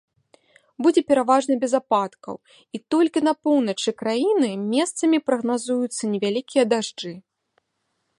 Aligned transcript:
Будзе 0.83 1.01
пераважна 1.09 1.57
без 1.63 1.73
ападкаў 1.79 2.35
і 2.77 2.81
толькі 2.95 3.23
на 3.27 3.33
поўначы 3.47 3.89
краіны 4.01 4.49
месцамі 4.73 5.17
прагназуюцца 5.29 6.03
невялікія 6.15 6.63
дажджы. 6.73 7.13